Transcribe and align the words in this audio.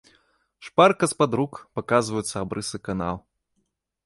Шпарка 0.67 1.09
з-пад 1.11 1.31
рук 1.39 1.53
паказваюцца 1.81 2.35
абрысы 2.43 2.77
канаў. 2.89 3.15